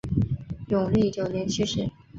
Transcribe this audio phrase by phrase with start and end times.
[0.69, 1.91] 永历九年去世。